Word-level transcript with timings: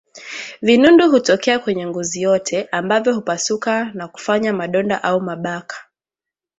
Vinundu 0.61 1.11
hutokea 1.11 1.59
kwenye 1.59 1.87
ngozi 1.87 2.21
yote 2.21 2.63
ambavyo 2.71 3.13
hupasuka 3.15 3.85
na 3.93 4.07
kufanya 4.07 4.53
madonda 4.53 5.03
au 5.03 5.21
mabaka 5.21 5.75